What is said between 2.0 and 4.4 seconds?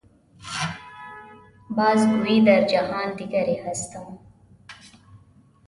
گوئی در جهان دیگری هستم.